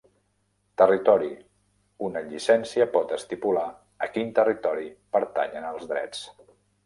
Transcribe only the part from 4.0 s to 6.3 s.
a quin territori pertanyen els drets.